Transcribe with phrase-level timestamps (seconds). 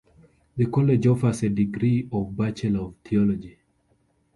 [0.57, 3.59] The college offers a degree of Bachelor of Theology.